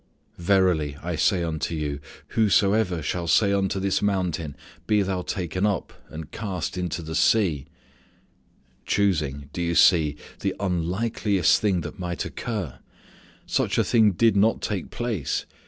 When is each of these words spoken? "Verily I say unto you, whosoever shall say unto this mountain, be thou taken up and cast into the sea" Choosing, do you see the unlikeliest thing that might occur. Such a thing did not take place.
"Verily 0.39 0.97
I 1.03 1.15
say 1.15 1.43
unto 1.43 1.75
you, 1.75 1.99
whosoever 2.29 3.03
shall 3.03 3.27
say 3.27 3.53
unto 3.53 3.79
this 3.79 4.01
mountain, 4.01 4.55
be 4.87 5.03
thou 5.03 5.21
taken 5.21 5.63
up 5.63 5.93
and 6.09 6.31
cast 6.31 6.75
into 6.75 7.03
the 7.03 7.13
sea" 7.13 7.67
Choosing, 8.93 9.51
do 9.53 9.61
you 9.61 9.75
see 9.75 10.15
the 10.39 10.55
unlikeliest 10.59 11.61
thing 11.61 11.81
that 11.81 11.99
might 11.99 12.25
occur. 12.25 12.79
Such 13.45 13.77
a 13.77 13.83
thing 13.83 14.13
did 14.13 14.35
not 14.35 14.59
take 14.63 14.89
place. 14.89 15.45